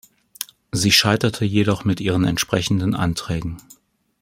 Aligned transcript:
Sie 0.71 0.91
scheiterte 0.91 1.45
jedoch 1.45 1.85
mit 1.85 2.01
ihren 2.01 2.25
entsprechenden 2.25 2.95
Anträgen. 2.95 3.57